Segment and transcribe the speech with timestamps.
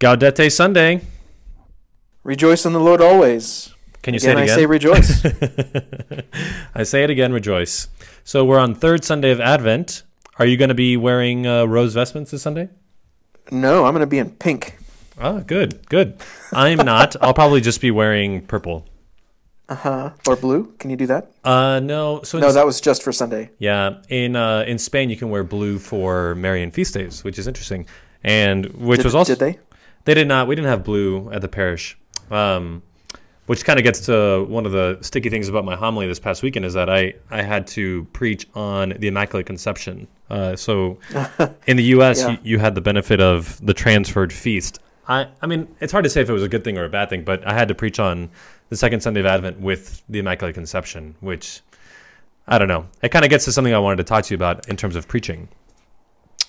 [0.00, 1.00] Gaudete Sunday.
[2.22, 3.72] Rejoice in the Lord always.
[4.02, 4.50] Can you Again, say it again?
[4.50, 5.24] I say rejoice.
[6.74, 7.88] I say it again, rejoice.
[8.24, 10.02] So we're on third Sunday of Advent.
[10.38, 12.68] Are you going to be wearing uh, rose vestments this Sunday?
[13.52, 14.76] no, I'm going to be in pink.
[15.18, 16.18] Ah, good, good.
[16.52, 17.14] I'm not.
[17.22, 18.84] I'll probably just be wearing purple.
[19.68, 20.10] Uh huh.
[20.26, 20.74] Or blue.
[20.78, 21.30] Can you do that?
[21.44, 22.22] Uh, no.
[22.22, 23.50] So No, that was just for Sunday.
[23.58, 27.46] yeah, in uh, in Spain you can wear blue for Marian feast days, which is
[27.46, 27.86] interesting,
[28.22, 29.58] and which Did, was also did they?
[30.06, 30.48] They did not.
[30.48, 31.98] We didn't have blue at the parish,
[32.30, 32.82] um,
[33.46, 36.42] which kind of gets to one of the sticky things about my homily this past
[36.42, 40.06] weekend is that I, I had to preach on the Immaculate Conception.
[40.30, 40.98] Uh, so
[41.66, 42.30] in the U.S., Yeah.
[42.30, 44.78] you, you had the benefit of the transferred feast.
[45.08, 46.88] I, I mean, it's hard to say if it was a good thing or a
[46.88, 48.30] bad thing, but I had to preach on
[48.70, 51.60] the second Sunday of Advent with the Immaculate Conception, which
[52.48, 52.86] I don't know.
[53.02, 54.96] It kind of gets to something I wanted to talk to you about in terms
[54.96, 55.48] of preaching.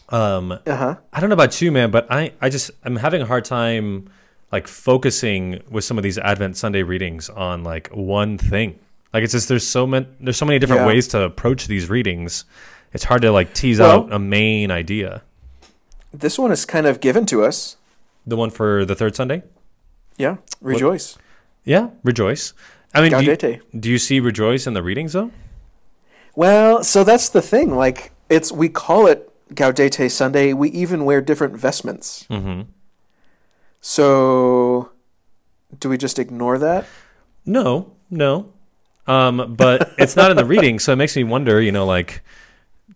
[0.09, 0.95] Um, Uh huh.
[1.11, 4.09] I don't know about you, man, but I, I just I'm having a hard time
[4.51, 8.79] like focusing with some of these Advent Sunday readings on like one thing.
[9.13, 10.87] Like it's just there's so many there's so many different Yeah.
[10.87, 12.45] ways to approach these readings.
[12.93, 15.23] It's hard to like tease Well- out a main idea.
[16.13, 17.75] This one is kind of given to us.
[18.25, 19.43] The one for the third Sunday?
[20.17, 20.37] Yeah.
[20.61, 21.17] Rejoice.
[21.65, 22.53] Yeah, rejoice.
[22.95, 25.31] I mean, do you, do you see rejoice in the readings though?
[26.35, 27.75] Well, so that's the thing.
[27.75, 30.53] Like, it's we call it Gaudete Sunday.
[30.53, 32.25] We even wear different vestments.
[32.29, 32.61] Mm-hmm.
[33.81, 34.91] So,
[35.79, 36.85] do we just ignore that?
[37.45, 38.51] No, no.
[39.05, 41.61] Um, but it's not in the reading, so it makes me wonder.
[41.61, 42.21] You know, like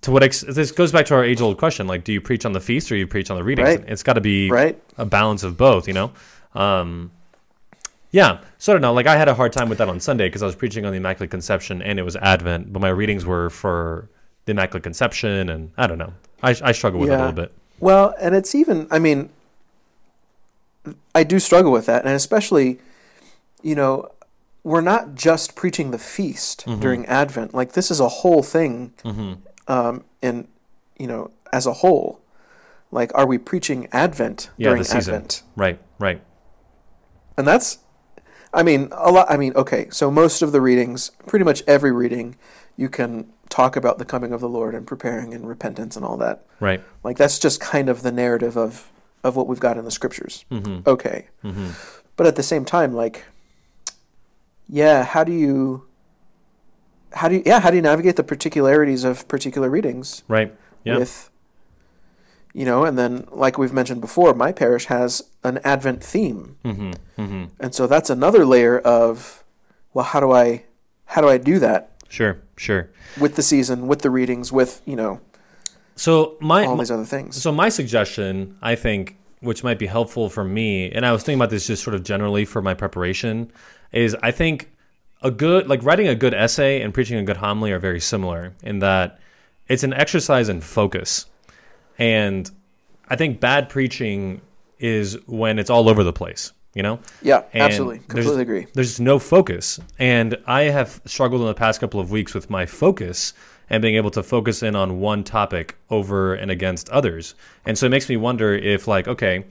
[0.01, 2.51] to what ex- this goes back to our age-old question: like, do you preach on
[2.53, 3.67] the feast or you preach on the readings?
[3.69, 3.83] Right.
[3.87, 4.81] It's got to be Right?
[4.97, 5.87] a balance of both.
[5.87, 6.11] You know.
[6.53, 7.11] Um,
[8.13, 8.91] yeah, so I don't know.
[8.91, 10.91] Like, I had a hard time with that on Sunday because I was preaching on
[10.91, 14.09] the Immaculate Conception and it was Advent, but my readings were for
[14.43, 16.11] the Immaculate Conception, and I don't know.
[16.43, 17.53] I, I struggle with it a little bit.
[17.79, 19.29] Well, and it's even, I mean,
[21.13, 22.05] I do struggle with that.
[22.05, 22.79] And especially,
[23.61, 24.09] you know,
[24.63, 26.81] we're not just preaching the feast Mm-hmm.
[26.81, 27.53] during Advent.
[27.53, 29.33] Like, this is a whole thing, hmm
[29.67, 30.47] um, in,
[30.97, 32.19] you know, as a whole.
[32.91, 35.15] Like, are we preaching Advent Yeah, during the season.
[35.15, 35.43] Advent?
[35.55, 36.21] Right, right.
[37.37, 37.79] And that's,
[38.53, 39.27] I mean, a lot.
[39.29, 42.35] I mean, okay, so most of the readings, pretty much every reading,
[42.77, 46.17] you can talk about the coming of the Lord and preparing and repentance and all
[46.17, 46.45] that.
[46.59, 46.81] Right.
[47.03, 48.91] Like that's just kind of the narrative of
[49.23, 50.45] of what we've got in the scriptures.
[50.49, 51.69] hmm Okay, hmm
[52.15, 53.25] but at the same time, like,
[54.67, 55.85] yeah, how do you,
[57.13, 60.53] how do you, yeah, how do you navigate the particularities of particular readings Right.
[60.83, 60.97] Yeah.
[60.97, 61.29] with,
[62.53, 66.57] you know, and then like we've mentioned before, my parish has an Advent theme.
[66.63, 69.43] hmm hmm And so that's another layer of,
[69.93, 70.65] well, how do I,
[71.05, 72.41] how do I do that Sure.
[72.57, 72.89] Sure.
[73.19, 75.21] with the season, with the readings, with you know
[75.95, 77.41] So my all these other things?
[77.41, 81.39] So my suggestion, I think, which might be helpful for me, and I was thinking
[81.39, 83.51] about this just sort of generally for my preparation,
[83.91, 84.69] is I think
[85.21, 88.53] a good like writing a good essay and preaching a good homily are very similar
[88.61, 89.19] in that
[89.67, 91.27] it's an exercise in focus.
[91.97, 92.49] And
[93.09, 94.41] I think bad preaching
[94.79, 96.99] is when it's all over the place, you know?
[97.21, 98.67] Yeah, And absolutely, completely agree.
[98.73, 99.79] There's no focus.
[99.99, 103.33] And I have struggled in the past couple of weeks with my focus
[103.69, 107.35] and being able to focus in on one topic over and against others.
[107.65, 109.45] And so it makes me wonder if, like, okay,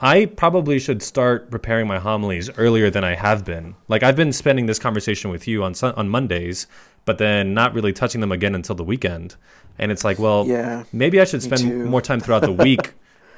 [0.00, 3.76] I probably should start preparing my homilies earlier than I have been.
[3.86, 6.66] Like, I've been spending this conversation with you on on Mondays,
[7.04, 9.36] but then not really touching them again until the weekend.
[9.78, 12.94] And it's like, well, Yeah, maybe I should spend more time throughout the week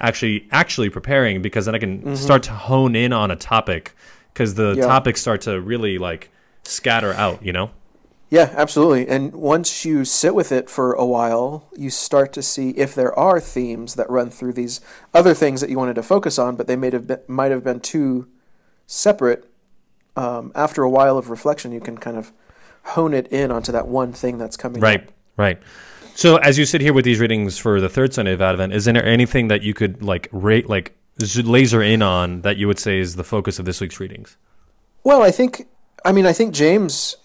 [0.07, 2.15] actually actually preparing because then I can Mm-hmm.
[2.17, 3.95] start to hone in on a topic
[4.33, 4.87] because the Yeah.
[4.87, 6.31] topics start to really like
[6.65, 7.71] scatter out, you know?
[8.31, 9.07] yeah, absolutely.
[9.07, 13.17] And once you sit with it for a while, you start to see if there
[13.17, 14.81] are themes that run through these
[15.13, 17.63] other things that you wanted to focus on, but they may have been, might have
[17.63, 18.27] been too
[18.87, 19.49] separate.
[20.17, 22.33] Um, after a while of reflection, you can kind of
[22.97, 24.81] hone it in onto that one thing that's coming.
[24.81, 25.13] Right, up.
[25.37, 25.59] right.
[26.15, 28.85] So as you sit here with these readings for the third Sunday of Advent, is
[28.85, 32.99] there anything that you could like rate like laser in on that you would say
[32.99, 34.37] is the focus of this week's readings?
[35.03, 35.67] Well, I think,
[36.05, 37.17] I mean, I think James,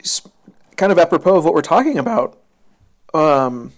[0.76, 2.38] kind of apropos of what we're talking about,
[3.14, 3.74] um,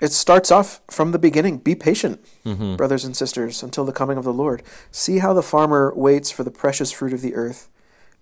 [0.00, 1.58] it starts off from the beginning.
[1.58, 2.76] Be patient, Mm-hmm.
[2.76, 4.62] brothers and sisters, until the coming of the Lord.
[4.90, 7.68] See how the farmer waits for the precious fruit of the earth,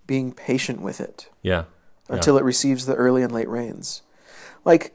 [0.07, 1.65] being patient with it Yeah.
[2.09, 2.15] Yeah.
[2.15, 4.01] until it receives the early and late rains.
[4.65, 4.93] Like,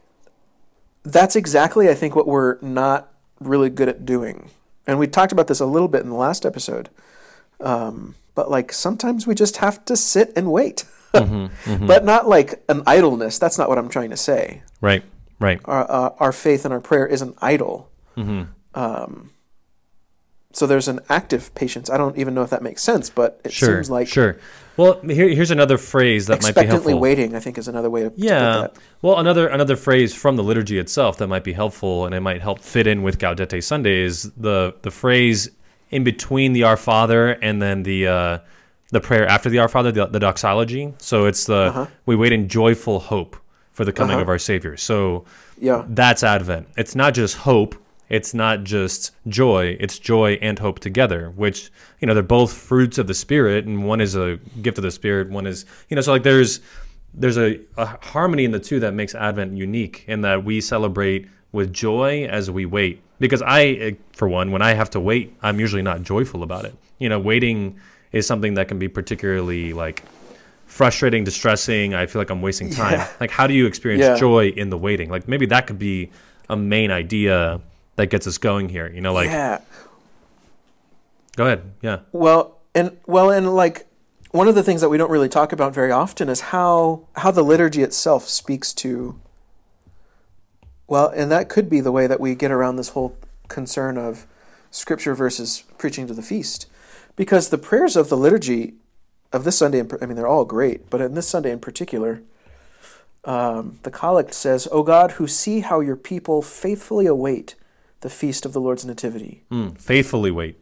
[1.03, 4.51] that's exactly, I think, what we're not really good at doing.
[4.87, 6.89] And we talked about this a little bit in the last episode.
[7.61, 10.85] Um, but, like, sometimes we just have to sit and wait.
[11.15, 11.87] Mm-hmm.
[11.87, 13.39] But not like an idleness.
[13.39, 14.63] That's not what I'm trying to say.
[14.83, 15.03] Right,
[15.41, 15.59] right.
[15.65, 17.91] Our, uh, our faith and our prayer isn't idle.
[18.17, 18.43] Mm-hmm.
[18.75, 19.31] Um,
[20.59, 21.89] so there's an active patience.
[21.89, 23.77] I don't even know if that makes sense, but it Sure.
[23.77, 24.37] seems like sure.
[24.77, 26.63] Well, here, here's another phrase that might be helpful.
[26.63, 27.35] expectantly waiting.
[27.35, 28.41] I think is another way to, to Yeah.
[28.61, 28.77] that.
[29.03, 32.43] Well, another another phrase from the liturgy itself that might be helpful and it might
[32.43, 35.51] help fit in with Gaudete Sunday is the the phrase
[35.91, 38.39] in between the Our Father and then the uh,
[38.91, 40.93] the prayer after the Our Father, the, the doxology.
[40.99, 43.37] So it's the we wait in joyful hope
[43.73, 44.23] for the coming Uh-huh.
[44.23, 44.77] of our Savior.
[44.77, 45.25] So
[45.61, 45.85] Yeah.
[45.89, 46.67] that's Advent.
[46.77, 47.75] It's not just hope.
[48.09, 49.77] It's not just joy.
[49.81, 51.71] It's joy and hope together, which
[52.01, 54.91] you know they're both fruits of the Spirit, and one is a gift of the
[54.91, 55.29] Spirit.
[55.31, 56.61] One is you know so like there's
[57.15, 61.27] there's a, a harmony in the two that makes Advent unique in that we celebrate
[61.53, 63.03] with joy as we wait.
[63.19, 66.75] Because I, for one, when I have to wait, I'm usually not joyful about it.
[66.99, 67.81] You know, waiting
[68.13, 70.05] is something that can be particularly like
[70.67, 71.95] frustrating, distressing.
[71.95, 72.93] I feel like I'm wasting time.
[72.93, 73.09] Yeah.
[73.21, 74.17] Like, how do you experience Yeah.
[74.17, 75.11] joy in the waiting?
[75.11, 76.11] Like, maybe that could be
[76.49, 77.61] a main idea
[77.99, 78.89] that gets us going here.
[78.89, 79.61] You know, like, yeah.
[81.37, 81.73] go ahead.
[81.83, 81.99] Yeah.
[82.13, 83.87] Well, and well, and like
[84.31, 87.33] one of the things that we don't really talk about very often is how how
[87.33, 89.21] the liturgy itself speaks to.
[90.87, 93.17] Well, and that could be the way that we get around this whole
[93.49, 94.27] concern of
[94.71, 96.67] scripture versus preaching to the feast,
[97.17, 98.75] because the prayers of the liturgy
[99.33, 102.23] of this Sunday, I mean, they're all great, but in this Sunday in particular,
[103.25, 107.57] um, the collect says, "O God, who see how your people faithfully await
[108.01, 110.57] the feast of the Lord's nativity, Mm, faithfully wait.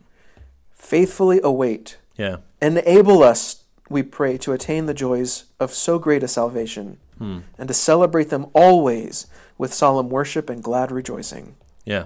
[0.72, 2.36] faithfully await." Yeah.
[2.62, 7.38] Enable us, we pray, to attain the joys of so great a salvation, Hmm.
[7.58, 9.26] and to celebrate them always
[9.58, 11.54] with solemn worship and glad rejoicing.
[11.84, 12.04] Yeah.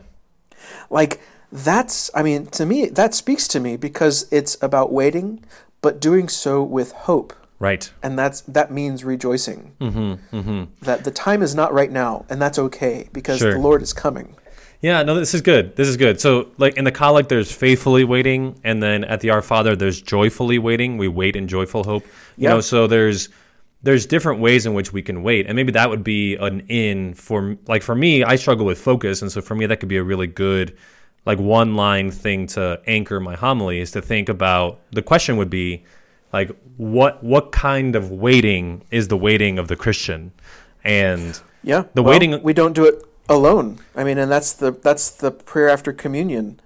[0.91, 1.21] Like,
[1.53, 5.44] that's, I mean, to me, that speaks to me because it's about waiting,
[5.81, 7.33] but doing so with hope.
[7.59, 7.91] Right.
[8.03, 9.73] And that's that means rejoicing.
[9.81, 10.37] Mm-hmm.
[10.37, 10.65] Mm-hmm.
[10.83, 13.53] That the time is not right now, and that's okay because Sure.
[13.53, 14.35] the Lord is coming.
[14.82, 15.77] Yeah, no, this is good.
[15.77, 16.21] This is good.
[16.21, 20.00] So, like in the collect, there's faithfully waiting, and then at the Our Father, there's
[20.00, 20.97] joyfully waiting.
[20.97, 22.05] We wait in joyful hope.
[22.37, 22.49] You Yeah.
[22.50, 23.29] know, so there's
[23.82, 27.12] there's different ways in which we can wait, and maybe that would be an in
[27.15, 28.25] for like for me.
[28.25, 30.75] I struggle with focus, and so for me, that could be a really good
[31.26, 34.81] like one line thing to anchor my homily is to think about.
[34.93, 35.85] The question would be
[36.33, 40.33] like what what kind of waiting is the waiting of the Christian,
[40.85, 41.85] and Yeah.
[41.93, 43.79] The well, waiting- we don't do it alone.
[43.94, 46.61] I mean, and that's the that's the prayer after communion.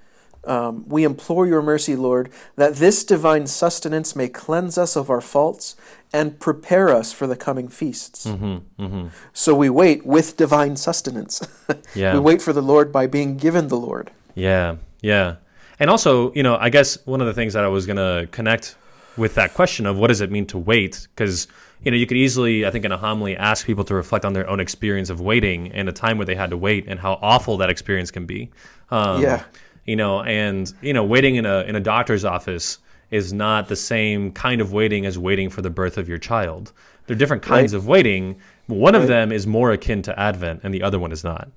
[0.46, 5.22] Um, we implore your mercy, Lord, that this divine sustenance may cleanse us of our
[5.22, 5.75] faults
[6.12, 8.25] and prepare us for the coming feasts.
[8.25, 11.40] hmm hmm So we wait with divine sustenance.
[11.94, 14.10] yeah, we wait for the Lord by being given the Lord.
[14.34, 15.37] Yeah, yeah.
[15.81, 18.28] And also, you know, I guess one of the things that I was going to
[18.31, 18.76] connect
[19.16, 21.06] with that question of what does it mean to wait?
[21.14, 21.46] Because,
[21.82, 24.32] you know, you could easily, I think, in a homily, ask people to reflect on
[24.32, 27.19] their own experience of waiting and a time where they had to wait and how
[27.22, 28.50] awful that experience can be.
[28.90, 29.43] Um, Yeah.
[29.87, 32.78] You know, and, you know, waiting in a, in a doctor's office
[33.11, 36.72] is not the same kind of waiting as waiting for the birth of your child.
[37.06, 37.78] They're different kinds Right.
[37.78, 38.37] of waiting.
[38.67, 41.49] One of them is more akin to Advent and the other one is not.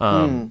[0.00, 0.46] Um, Hmm.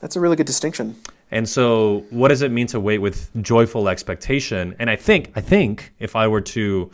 [0.00, 0.96] That's a really good distinction.
[1.30, 4.74] And so, what does it mean to wait with joyful expectation?
[4.78, 6.90] And I think, I think, if I were to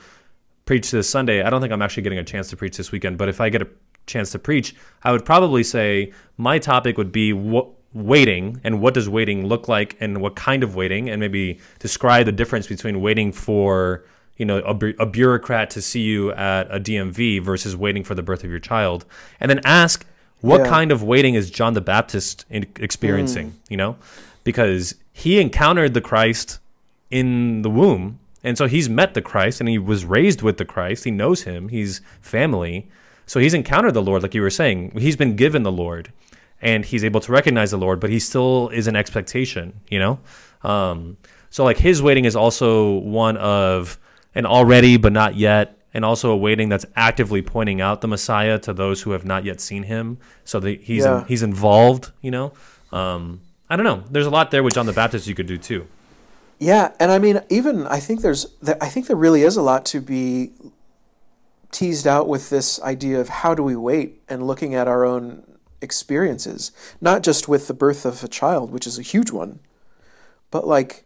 [0.66, 3.18] preach this Sunday, I don't think I'm actually getting a chance to preach this weekend.
[3.18, 3.68] But if I get a
[4.06, 8.92] chance to preach, I would probably say my topic would be what waiting and what
[8.92, 13.00] does waiting look like and what kind of waiting, and maybe describe the difference between
[13.00, 14.04] waiting for
[14.36, 18.16] you know a, bu- a bureaucrat to see you at a DMV versus waiting for
[18.16, 19.04] the birth of your child,
[19.38, 20.04] and then ask
[20.48, 20.68] what Yeah.
[20.68, 23.54] kind of waiting is John the Baptist in- experiencing?
[23.68, 23.96] You know,
[24.44, 26.58] because he encountered the Christ
[27.10, 30.64] in the womb, and so he's met the Christ, and he was raised with the
[30.64, 31.04] Christ.
[31.04, 31.68] He knows him.
[31.68, 32.88] He's family,
[33.26, 34.92] so he's encountered the Lord, like you were saying.
[34.98, 36.12] He's been given the Lord,
[36.60, 39.72] and he's able to recognize the Lord, but he still is in expectation.
[39.88, 40.18] You know,
[40.62, 41.16] um,
[41.50, 43.98] so like his waiting is also one of
[44.34, 48.58] an already but not yet and also a waiting that's actively pointing out the Messiah
[48.58, 50.18] to those who have not yet seen him.
[50.44, 51.24] So that he's Yeah.
[51.26, 52.52] he's involved, you know.
[52.92, 54.02] Um, I don't know.
[54.10, 55.86] There's a lot there with John the Baptist you could do too.
[56.58, 58.46] Yeah, and I mean, even I think there's,
[58.80, 60.52] I think there really is a lot to be
[61.72, 65.42] teased out with this idea of how do we wait and looking at our own
[65.80, 66.70] experiences,
[67.00, 69.58] not just with the birth of a child, which is a huge one,
[70.50, 71.03] but like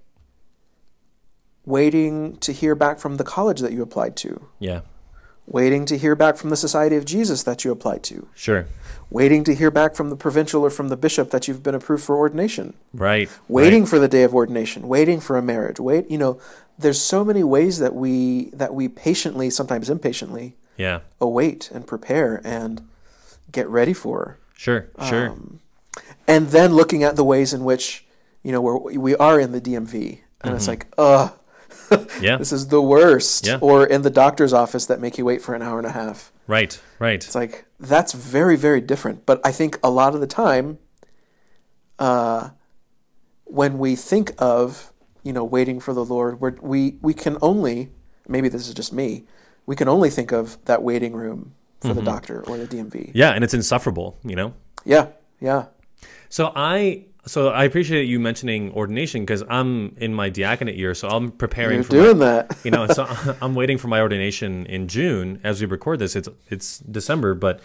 [1.69, 4.81] waiting to hear back from the college that you applied to, Yeah,
[5.47, 8.67] waiting to hear back from the Society of Jesus that you applied to, sure.
[9.11, 12.05] waiting to hear back from the provincial or from the bishop that you've been approved
[12.05, 13.29] for ordination Right.
[13.49, 13.89] waiting Right.
[13.91, 15.79] for the day of ordination, waiting for a marriage.
[15.81, 16.39] Wait, you know,
[16.79, 21.01] there's so many ways that we that we patiently, sometimes impatiently, Yeah.
[21.21, 22.83] await and prepare and
[23.53, 24.39] get ready for.
[24.55, 24.87] Sure.
[25.09, 25.29] Sure.
[25.31, 25.61] Um,
[26.27, 28.05] and then looking at the ways in which
[28.45, 31.33] you know, where we are in the DMV, and it's like, ugh,
[32.21, 32.37] Yeah.
[32.39, 33.47] this is the worst.
[33.47, 33.59] Yeah.
[33.61, 36.33] Or in the doctor's office that make you wait for an hour and a half.
[36.47, 36.81] Right.
[36.99, 37.25] Right.
[37.25, 39.27] It's like that's very, very different.
[39.27, 40.79] But I think a lot of the time,
[41.99, 42.51] uh,
[43.45, 44.93] when we think of
[45.23, 47.91] you know waiting for the Lord, we're, we we can only
[48.29, 49.25] maybe this is just me.
[49.67, 53.13] We can only think of that waiting room for the doctor or the DMV.
[53.15, 54.55] Yeah, and it's insufferable, you know.
[54.85, 55.09] Yeah,
[55.41, 55.67] yeah,
[56.29, 61.09] So I so I appreciate you mentioning ordination because I'm in my diaconate year, so
[61.09, 62.57] I'm preparing you're for my- doing that.
[62.65, 63.07] you know, so
[63.43, 65.41] I'm waiting for my ordination in June.
[65.45, 67.61] As we record this, it's it's December, but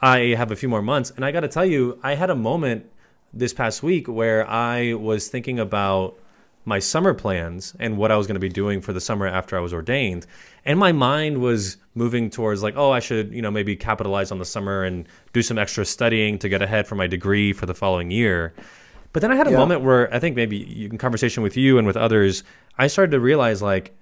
[0.00, 2.34] I have a few more months, and I got to tell you, I had a
[2.34, 2.86] moment
[3.32, 6.18] this past week where I was thinking about
[6.64, 9.56] my summer plans and what I was going to be doing for the summer after
[9.56, 10.26] I was ordained,
[10.64, 14.38] and my mind was moving towards like, oh, I should, you know, maybe capitalize on
[14.38, 17.74] the summer and do some extra studying to get ahead for my degree for the
[17.74, 18.54] following year.
[19.12, 19.56] But then I had a Yeah.
[19.58, 22.44] moment where I think maybe you- in conversation with you and with others,
[22.78, 23.92] I started to realize like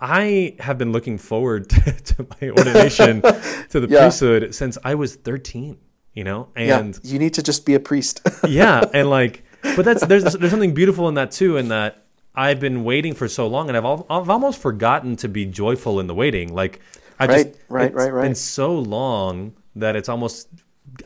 [0.00, 1.80] I have been looking forward to,
[2.14, 3.22] to my ordination
[3.70, 4.00] to the Yeah.
[4.00, 5.78] priesthood since I was 13,
[6.14, 6.48] you know?
[6.56, 8.20] And yeah, you need to just be a priest.
[8.48, 9.42] yeah, and like
[9.74, 12.04] but that's there's there's something beautiful in that too in that
[12.34, 15.98] I've been waiting for so long and I've al- I've almost forgotten to be joyful
[16.00, 16.52] in the waiting.
[16.54, 16.80] Like
[17.18, 18.22] I Right, just right, right, right.
[18.24, 20.48] been so long that it's almost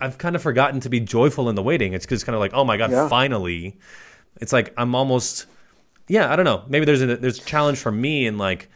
[0.01, 1.93] I've kind of forgotten to be joyful in the waiting.
[1.93, 3.09] It's just kind of like, "Oh my god, Yeah.
[3.09, 3.77] finally."
[4.41, 5.47] It's like I'm almost
[6.09, 6.65] yeah, I don't know.
[6.69, 8.69] Maybe there's a there's a challenge for me in like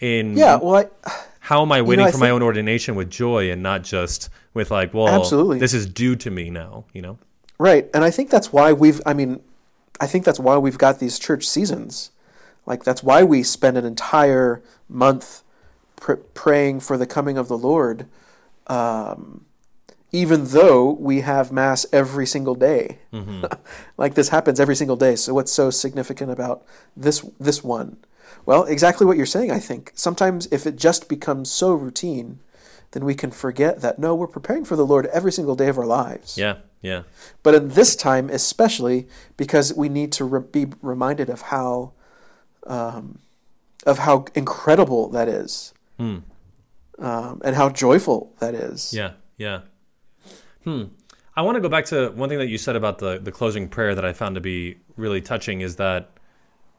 [0.00, 1.10] in yeah, well, I,
[1.40, 4.28] how am I waiting I for my think- own ordination with joy and not just
[4.54, 5.58] with like, well, Absolutely.
[5.58, 7.18] this is due to me now, you know?
[7.58, 9.00] Right, and I think that's why we've.
[9.04, 9.40] I mean,
[10.00, 12.10] I think that's why we've got these church seasons.
[12.66, 15.42] Like that's why we spend an entire month
[15.96, 18.06] pr- praying for the coming of the Lord,
[18.68, 19.44] um,
[20.12, 22.98] even though we have mass every single day.
[23.96, 25.16] like this happens every single day.
[25.16, 26.64] So what's so significant about
[26.96, 27.98] this this one?
[28.46, 29.50] Well, exactly what you're saying.
[29.50, 32.40] I think sometimes if it just becomes so routine,
[32.92, 35.78] then we can forget that no, we're preparing for the Lord every single day of
[35.78, 36.38] our lives.
[36.38, 37.02] Yeah, yeah.
[37.42, 41.92] But in this time, especially because we need to re- be reminded of how,
[42.66, 43.18] um,
[43.84, 46.18] of how incredible that is, Hmm.
[46.98, 48.94] um, and how joyful that is.
[48.94, 49.60] Yeah, yeah.
[50.68, 50.84] Hmm.
[51.34, 53.68] I want to go back to one thing that you said about the the closing
[53.68, 56.10] prayer that I found to be really touching is that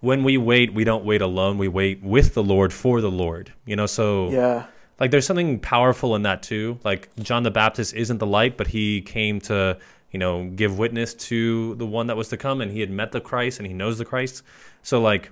[0.01, 1.57] when we wait, we don't wait alone.
[1.57, 3.51] We wait with the Lord for the Lord.
[3.65, 4.65] You know, so Yeah.
[4.99, 6.77] like there's something powerful in that too.
[6.83, 9.77] Like John the Baptist isn't the light, but he came to
[10.11, 13.11] you know give witness to the one that was to come, and he had met
[13.11, 14.43] the Christ and he knows the Christ.
[14.83, 15.31] So like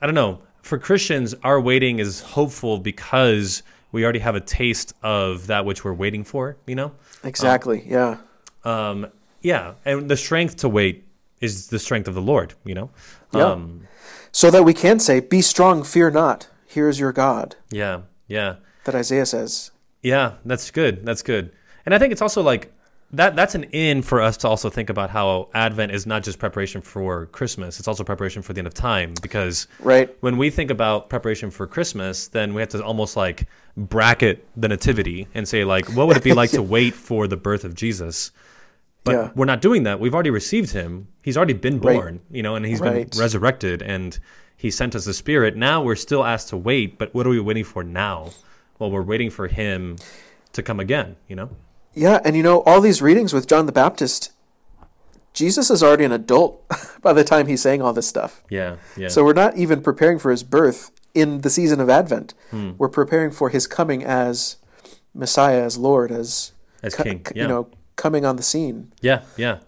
[0.00, 0.40] I don't know.
[0.62, 5.84] For Christians, our waiting is hopeful because we already have a taste of that which
[5.84, 6.56] we're waiting for.
[6.66, 6.92] You know.
[7.22, 7.84] Exactly.
[7.86, 8.16] yeah.
[8.64, 9.06] Um,
[9.42, 11.04] yeah, and the strength to wait
[11.40, 12.54] is the strength of the Lord.
[12.64, 12.90] You know.
[13.32, 13.44] Yeah.
[13.46, 13.86] Um,
[14.32, 16.48] So that we can say, "Be strong, fear not.
[16.66, 18.02] Here is your God." yeah.
[18.28, 18.56] Yeah.
[18.84, 19.70] That Isaiah says.
[20.02, 21.04] Yeah, that's good.
[21.04, 21.52] That's good.
[21.84, 22.71] And I think it's also like
[23.14, 26.38] that that's an in for us to also think about how Advent is not just
[26.38, 30.14] preparation for Christmas, it's also preparation for the end of time because Right.
[30.20, 34.68] when we think about preparation for Christmas, then we have to almost like bracket the
[34.68, 37.74] nativity and say like what would it be like to wait for the birth of
[37.74, 38.30] Jesus?
[39.04, 39.30] But Yeah.
[39.34, 40.00] we're not doing that.
[40.00, 41.08] We've already received him.
[41.22, 41.94] He's already been Right.
[41.96, 43.10] born, you know, and he's Right.
[43.10, 44.18] been resurrected and
[44.56, 45.56] he sent us the spirit.
[45.56, 48.30] Now we're still asked to wait, but what are we waiting for now?
[48.78, 49.96] Well, we're waiting for him
[50.54, 51.50] to come again, you know?
[51.94, 54.32] Yeah, and you know all these readings with John the Baptist.
[55.34, 56.62] Jesus is already an adult
[57.02, 58.42] by the time he's saying all this stuff.
[58.50, 59.08] Yeah, yeah.
[59.08, 62.34] So we're not even preparing for his birth in the season of Advent.
[62.50, 62.72] Hmm.
[62.78, 64.56] We're preparing for his coming as
[65.14, 67.42] Messiah, as Lord, as As co- king, yeah.
[67.42, 68.92] you know, coming on the scene.
[69.00, 69.58] yeah, yeah.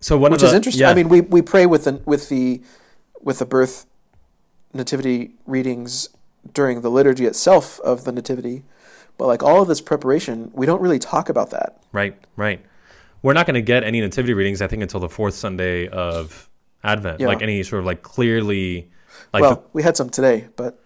[0.00, 0.82] so one Which of is interesting.
[0.82, 2.62] Yeah, I mean, we, we pray with the with the
[3.20, 3.86] with the birth
[4.72, 6.08] nativity readings
[6.52, 8.62] during the liturgy itself of the nativity,
[9.18, 11.82] but like all of this preparation, we don't really talk about that.
[11.92, 12.64] right, right.
[13.20, 16.48] We're not going to get any nativity readings, I think, until the fourth Sunday of
[16.84, 17.20] Advent.
[17.20, 17.26] Yeah.
[17.26, 18.88] Like any sort of like clearly,
[19.32, 20.80] like well, the- we had some today, but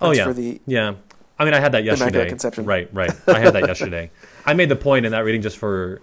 [0.00, 0.94] Oh yeah, for the yeah.
[1.36, 2.28] I mean, I had that yesterday.
[2.28, 2.64] Conception.
[2.64, 3.10] Right, right.
[3.26, 4.10] I had that yesterday.
[4.46, 6.00] I made the point in that reading just for,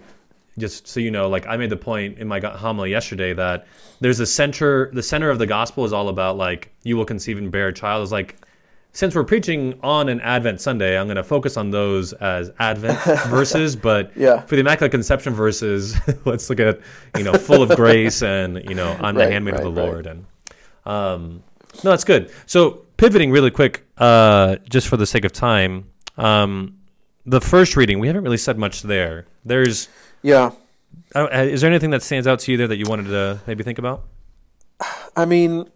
[0.58, 3.66] just so you know, like I made the point in my homily yesterday that
[4.00, 4.90] there's a center.
[4.92, 7.72] The center of the gospel is all about like you will conceive and bear a
[7.72, 8.02] child.
[8.02, 8.36] Is like
[8.92, 12.98] since we're preaching on an Advent Sunday, I'm going to focus on those as Advent
[13.28, 13.74] verses.
[13.76, 14.40] But Yeah.
[14.42, 16.80] for the Immaculate Conception verses, let's look at
[17.16, 19.76] you know full of grace and you know I'm the Right, handmaid of the right.
[19.88, 20.26] Lord and
[20.84, 21.42] um,
[21.84, 22.30] no, that's good.
[22.46, 25.86] So pivoting really quick, uh, just for the sake of time,
[26.18, 26.76] um,
[27.24, 29.26] the first reading we haven't really said much there.
[29.44, 29.88] There's
[30.22, 30.50] yeah,
[31.14, 33.62] uh, is there anything that stands out to you there that you wanted to maybe
[33.64, 34.04] think about?
[35.16, 35.70] I mean,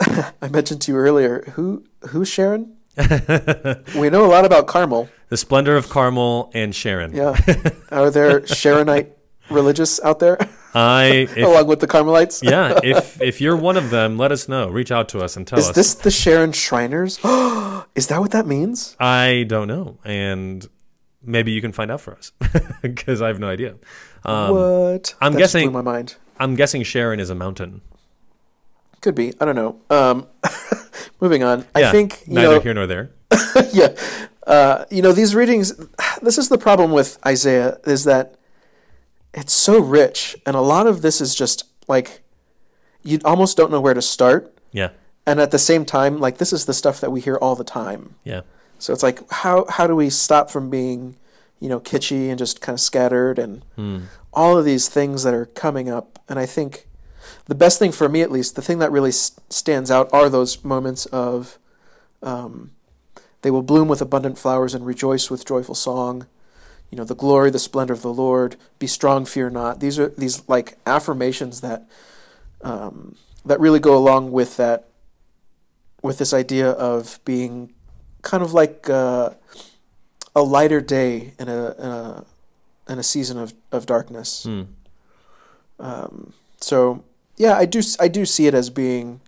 [0.42, 2.76] I mentioned to you earlier who who's Sharon.
[3.96, 5.08] we know a lot about Carmel.
[5.28, 7.14] The splendor of Carmel and Sharon.
[7.14, 7.36] Yeah,
[7.90, 9.10] are there Sharonite
[9.50, 10.38] religious out there
[10.74, 12.42] I if, along with the Carmelites?
[12.42, 14.68] yeah, if if you're one of them, let us know.
[14.68, 15.70] Reach out to us and tell Is us.
[15.70, 17.18] Is this the Sharon Shriners?
[17.94, 18.96] Is that what that means?
[19.00, 20.66] I don't know, and
[21.22, 22.32] maybe you can find out for us
[22.82, 23.76] because I have no idea.
[24.24, 25.14] Um, what?
[25.20, 26.16] I'm That just guessing- blew my mind.
[26.38, 27.80] I'm guessing Sharon is a mountain.
[29.06, 29.32] Could be.
[29.40, 29.80] I don't know.
[29.88, 30.26] Um,
[31.20, 31.60] moving on.
[31.78, 32.60] Yeah, I think you neither know.
[32.60, 33.10] here nor there.
[33.72, 33.94] yeah.
[34.44, 35.76] Uh, you know, these readings,
[36.22, 38.34] this is the problem with Isaiah, is that
[39.32, 42.22] it's so rich, and a lot of this is just like,
[43.04, 44.52] you almost don't know where to start.
[44.72, 44.88] Yeah,
[45.24, 47.62] And at the same time, like, this is the stuff that we hear all the
[47.62, 48.16] time.
[48.24, 48.40] yeah,
[48.80, 51.14] So it's like, how, how do we stop from being,
[51.60, 53.98] you know, kitschy and just kind of scattered and Hmm.
[54.32, 56.18] all of these things that are coming up?
[56.28, 56.88] And I think
[57.46, 60.28] the best thing for me, at least, the thing that really s- stands out are
[60.28, 61.58] those moments of,
[62.22, 62.70] um,
[63.42, 66.26] they will bloom with abundant flowers and rejoice with joyful song.
[66.90, 68.56] You know, the glory, the splendor of the Lord.
[68.78, 69.80] Be strong, fear not.
[69.80, 71.88] These are these like affirmations that
[72.62, 74.88] um, that really go along with that,
[76.02, 77.72] with this idea of being
[78.22, 79.30] kind of like uh,
[80.34, 82.24] a lighter day in a, in a
[82.88, 84.44] in a season of, of darkness.
[84.44, 84.62] Hmm.
[85.78, 87.04] Um, so
[87.36, 89.20] yeah, I do I do see it as being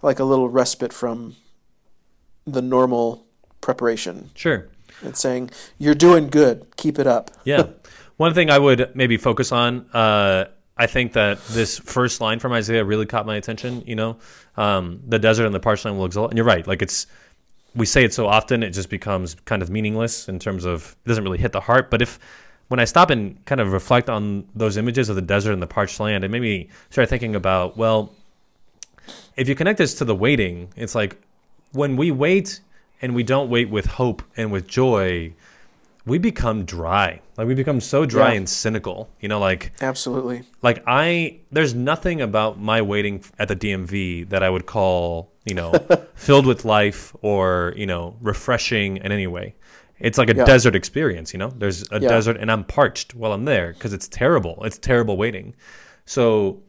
[0.00, 1.36] like a little respite from
[2.46, 3.24] the normal
[3.60, 4.30] preparation.
[4.34, 4.68] sure.
[5.02, 7.30] It's saying you're doing good, keep it up.
[7.44, 7.66] Yeah.
[8.16, 10.44] One thing I would maybe focus on, uh,
[10.76, 13.82] I think that this first line from Isaiah really caught my attention.
[13.86, 14.16] You know,
[14.56, 16.30] um, the desert and the parched land will exult.
[16.30, 16.66] And you're right.
[16.66, 17.06] Like it's,
[17.74, 21.08] we say it so often, it just becomes kind of meaningless in terms of it
[21.08, 21.90] doesn't really hit the heart.
[21.90, 22.18] But if
[22.72, 25.66] when I stop and kind of reflect on those images of the desert and the
[25.66, 28.14] parched land, it made me start thinking about well,
[29.36, 31.18] if you connect this to the waiting, it's like
[31.72, 32.60] when we wait
[33.02, 35.34] and we don't wait with hope and with joy,
[36.06, 37.20] we become dry.
[37.36, 38.38] Like we become so dry Yeah.
[38.38, 39.10] and cynical.
[39.20, 40.44] You know, like Absolutely.
[40.62, 45.54] like I there's nothing about my waiting at the DMV that I would call, you
[45.54, 45.72] know,
[46.14, 49.56] filled with life or, you know, refreshing in any way.
[50.02, 50.44] It's like a Yeah.
[50.44, 51.52] desert experience, you know?
[51.56, 52.08] There's a Yeah.
[52.08, 54.62] desert and I'm parched while I'm there because it's terrible.
[54.64, 55.54] It's terrible waiting.
[56.06, 56.60] So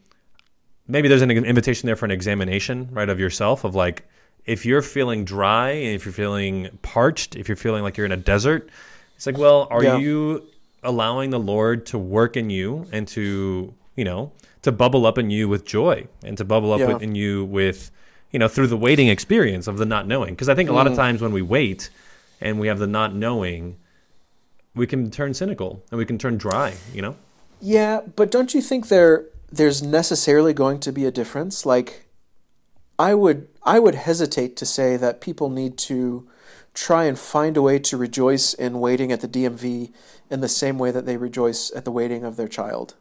[0.88, 4.04] maybe there's an invitation there for an examination, right, of yourself of like
[4.46, 8.12] if you're feeling dry and if you're feeling parched, if you're feeling like you're in
[8.12, 8.68] a desert,
[9.16, 9.96] it's like, well, are Yeah.
[9.98, 10.44] you
[10.82, 15.30] allowing the Lord to work in you and to, you know, to bubble up in
[15.30, 16.92] you with joy and to bubble up Yeah.
[16.94, 17.90] with, in you with,
[18.30, 20.34] you know, through the waiting experience of the not knowing.
[20.34, 20.76] Because I think a Mm.
[20.76, 21.88] lot of times when we wait
[22.44, 23.76] and we have the not knowing,
[24.76, 27.16] we can turn cynical and we can turn dry, you know?
[27.60, 31.64] Yeah, but don't you think there there's necessarily going to be a difference?
[31.66, 32.06] Like
[32.98, 36.28] I would I would hesitate to say that people need to
[36.74, 39.92] try and find a way to rejoice in waiting at the DMV
[40.30, 42.94] in the same way that they rejoice at the waiting of their child.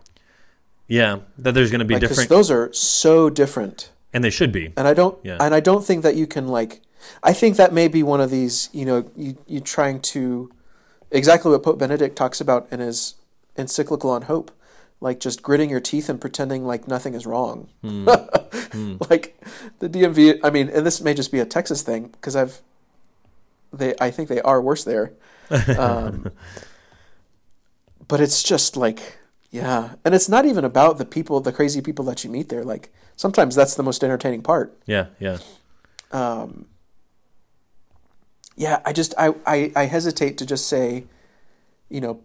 [0.88, 3.90] Yeah, that there's going to be Like, different, those are so different.
[4.14, 4.72] and they should be.
[4.78, 5.38] And I don't Yeah.
[5.42, 6.82] and I don't think that you can like
[7.22, 10.52] I think that may be one of these, you know, you you trying to
[11.12, 13.16] exactly what Pope Benedict talks about in his
[13.56, 14.52] encyclical on hope,
[15.00, 17.70] like just gritting your teeth and pretending like nothing is wrong.
[19.10, 19.38] like
[19.80, 22.62] the DMV, I mean, and this may just be a Texas thing because I've
[23.72, 25.14] they I think they are worse there.
[25.78, 26.32] Um,
[28.08, 29.20] but it's just like
[29.52, 32.64] yeah, and it's not even about the people, the crazy people that you meet there.
[32.64, 34.76] Like sometimes that's the most entertaining part.
[34.88, 35.38] Yeah, yeah.
[36.12, 36.66] Um,
[38.56, 41.06] yeah, I just I, I, I hesitate to just say,
[41.90, 42.22] you know,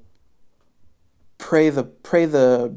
[1.38, 2.74] pray the pray the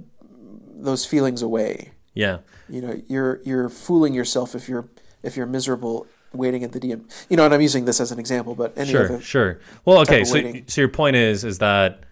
[0.74, 1.92] those feelings away.
[2.14, 2.40] Yeah.
[2.70, 4.88] You know, you're you're fooling yourself if you're
[5.24, 7.04] if you're miserable waiting at the DM.
[7.30, 9.60] You know, and I'm using this as an example, but any Sure, other sure.
[9.86, 10.24] Well, okay.
[10.24, 10.64] So, waiting.
[10.68, 12.04] so your point is is that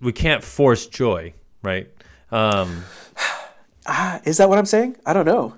[0.00, 1.88] we can't force joy, right?
[2.30, 2.84] Um,
[3.86, 4.96] ah, is that what I'm saying?
[5.04, 5.54] I don't know.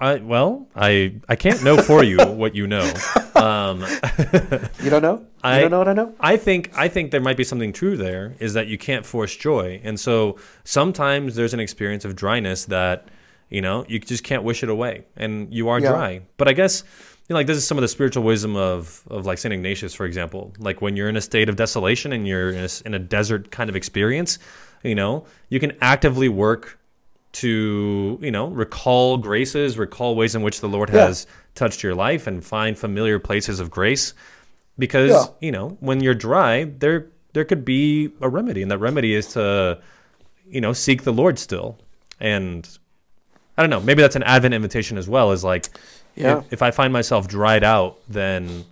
[0.00, 2.88] I well, I I can't know for you what you know.
[3.34, 3.80] Um,
[4.82, 5.18] You don't know?
[5.18, 6.14] You I- don't know what I know?
[6.20, 9.34] I think I think there might be something true there is that you can't force
[9.34, 13.08] joy, and so sometimes there's an experience of dryness that
[13.50, 15.90] you know you just can't wish it away, and you are Yeah.
[15.90, 16.20] dry.
[16.36, 16.84] But I guess
[17.28, 19.94] you know, like this is some of the spiritual wisdom of of like Saint Ignatius,
[19.94, 20.52] for example.
[20.58, 23.50] Like when you're in a state of desolation and you're in a, in a desert
[23.50, 24.38] kind of experience,
[24.84, 26.78] you know, you can actively work
[27.32, 31.06] to you know recall graces, recall ways in which the Lord Yeah.
[31.06, 34.14] has touched your life, and find familiar places of grace
[34.78, 35.24] because Yeah.
[35.40, 39.28] you know when you're dry there there could be a remedy and that remedy is
[39.34, 39.78] to
[40.50, 41.76] you know, seek the Lord still.
[42.20, 42.66] And
[43.58, 45.30] I don't know, maybe that's an Advent invitation as well.
[45.32, 45.66] Is like,
[46.16, 46.38] Yeah.
[46.38, 48.64] if, if I find myself dried out, then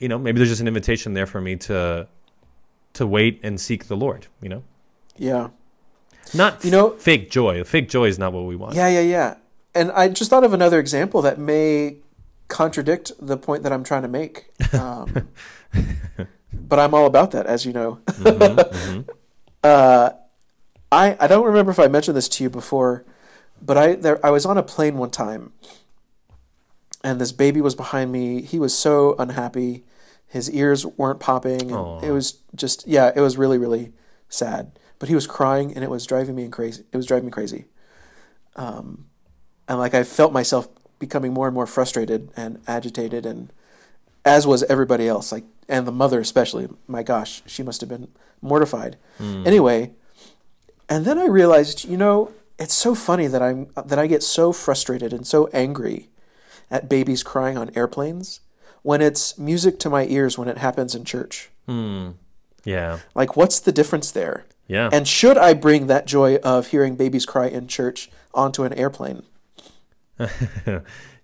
[0.00, 2.08] you know, maybe there's just an invitation there for me to
[2.94, 4.26] to wait and seek the Lord.
[4.42, 4.62] You know,
[5.16, 5.50] Yeah.
[6.34, 7.64] Not You know- fake joy.
[7.64, 8.74] Fake joy is not what we want.
[8.74, 9.34] Yeah, yeah, yeah.
[9.74, 11.96] And I just thought of another example that may
[12.48, 14.50] contradict the point that I'm trying to make.
[14.74, 15.28] Um,
[16.52, 18.00] but I'm all about that, as you know.
[19.62, 20.12] Uh,
[20.90, 23.04] I I don't remember if I mentioned this to you before,
[23.60, 25.52] but I there I was on a plane one time,
[27.04, 28.40] and this baby was behind me.
[28.40, 29.84] He was so unhappy.
[30.26, 33.92] His ears weren't popping, and it was just yeah, it was really really
[34.30, 34.72] sad.
[35.00, 36.84] But he was crying, and it was driving me crazy.
[36.92, 37.64] It was driving me crazy.
[38.54, 39.06] Um,
[39.66, 40.68] and like I felt myself
[41.00, 43.52] becoming more and more frustrated and agitated, and
[44.24, 45.32] as was everybody else.
[45.32, 46.68] Like and the mother especially.
[46.86, 48.08] My gosh, she must have been
[48.42, 48.96] mortified.
[49.46, 49.92] Anyway,
[50.88, 54.52] and then I realized, you know, it's so funny that I'm that I get so
[54.52, 56.10] frustrated and so angry
[56.70, 58.40] at babies crying on airplanes
[58.82, 61.50] when it's music to my ears when it happens in church.
[62.64, 64.44] Yeah, Like what's the difference there?
[64.68, 64.88] yeah.
[64.92, 69.22] And should I bring that joy of hearing babies cry in church onto an airplane?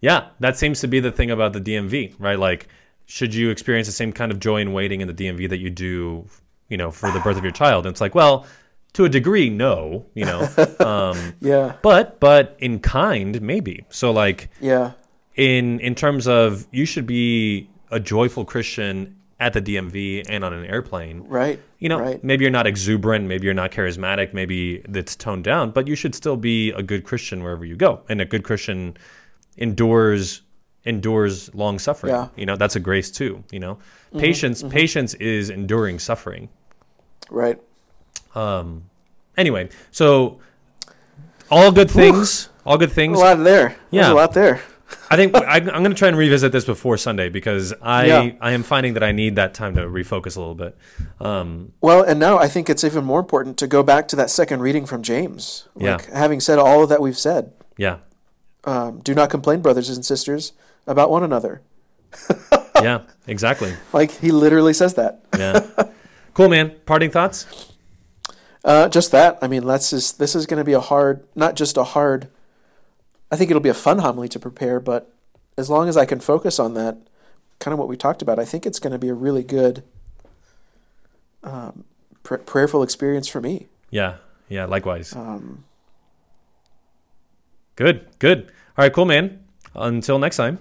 [0.00, 2.38] Yeah, that seems to be the thing about the DMV, right?
[2.38, 2.68] Like,
[3.06, 5.70] should you experience the same kind of joy in waiting in the DMV that you
[5.70, 6.26] do,
[6.68, 7.86] you know, for the birth of your child?
[7.86, 8.46] And it's like, well,
[8.92, 10.46] to a degree, no, you know,
[10.80, 11.76] um, Yeah.
[11.82, 13.84] but but in kind, maybe.
[13.88, 14.92] So like Yeah.
[15.34, 20.52] in in terms of you should be a joyful Christian at the DMV and on
[20.54, 21.22] an airplane.
[21.28, 21.60] Right.
[21.78, 22.24] You know, Right.
[22.24, 26.14] maybe you're not exuberant, maybe you're not charismatic, maybe it's toned down, but you should
[26.14, 28.00] still be a good Christian wherever you go.
[28.08, 28.96] And a good Christian
[29.58, 30.42] endures
[30.86, 32.12] endures long suffering.
[32.14, 32.28] Yeah.
[32.36, 33.78] You know, that's a grace too, you know.
[34.16, 36.48] Patience patience is enduring suffering.
[37.30, 37.58] Right.
[38.34, 38.84] Um
[39.36, 40.38] anyway, so
[41.50, 43.18] all good things, all good things.
[43.18, 43.68] A lot there.
[43.90, 44.12] There's Yeah.
[44.12, 44.60] a lot there.
[45.10, 48.30] I think I, I'm going to try and revisit this before Sunday because I Yeah.
[48.40, 50.76] I am finding that I need that time to refocus a little bit.
[51.20, 54.30] Um, Well, and now I think it's even more important to go back to that
[54.30, 55.68] second reading from James.
[55.76, 55.96] Yeah.
[55.96, 57.98] Like, having said all of that we've said, yeah,
[58.64, 60.52] um, do not complain, brothers and sisters,
[60.86, 61.62] about one another.
[62.82, 63.74] yeah, exactly.
[63.92, 65.20] Like he literally says that.
[65.36, 65.66] Yeah,
[66.34, 66.74] cool, man.
[66.86, 67.72] Parting thoughts.
[68.64, 69.38] Uh, just that.
[69.40, 72.28] I mean, let's just, this is going to be a hard, not just a hard.
[73.30, 75.12] I think it'll be a fun homily to prepare, but
[75.58, 76.98] as long as I can focus on that,
[77.58, 79.82] kind of what we talked about, I think it's going to be a really good,
[81.42, 81.84] um,
[82.22, 83.66] pr- prayerful experience for me.
[83.90, 84.16] Yeah,
[84.48, 84.66] yeah.
[84.66, 85.14] Likewise.
[85.14, 85.64] Um,
[87.76, 88.44] Good, good.
[88.78, 89.44] All right, cool, man.
[89.74, 90.58] Until next time.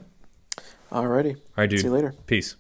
[0.92, 1.36] alrighty.
[1.36, 1.80] All right, dude.
[1.80, 2.14] See you later.
[2.28, 2.58] Peace.